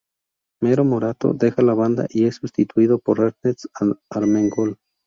[0.63, 3.65] Mero Morató deja la banda y es sustituido por Ernest
[4.09, 4.77] Armengol.